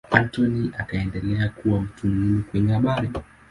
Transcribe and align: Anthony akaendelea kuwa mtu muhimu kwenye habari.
Anthony 0.11 0.71
akaendelea 0.77 1.49
kuwa 1.49 1.81
mtu 1.81 2.07
muhimu 2.07 2.43
kwenye 2.43 2.73
habari. 2.73 3.09